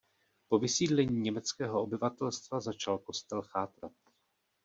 [0.49, 3.91] Po vysídlení německého obyvatelstva začal kostel chátrat.